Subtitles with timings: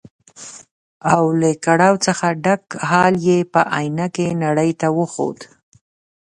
[1.13, 5.39] او له کړاو څخه ډک حال یې په ائينه کې نړۍ ته وښود.